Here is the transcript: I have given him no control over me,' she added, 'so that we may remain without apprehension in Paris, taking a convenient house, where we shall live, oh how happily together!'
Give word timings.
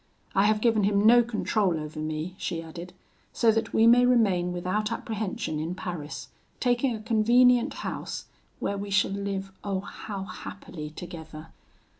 I 0.33 0.45
have 0.45 0.61
given 0.61 0.83
him 0.83 1.05
no 1.05 1.21
control 1.21 1.79
over 1.79 1.99
me,' 1.99 2.33
she 2.39 2.59
added, 2.59 2.93
'so 3.33 3.51
that 3.51 3.71
we 3.71 3.85
may 3.85 4.03
remain 4.03 4.51
without 4.51 4.91
apprehension 4.91 5.59
in 5.59 5.75
Paris, 5.75 6.29
taking 6.59 6.95
a 6.95 6.99
convenient 7.03 7.75
house, 7.85 8.25
where 8.57 8.79
we 8.79 8.89
shall 8.89 9.11
live, 9.11 9.51
oh 9.63 9.81
how 9.81 10.23
happily 10.23 10.89
together!' 10.89 11.49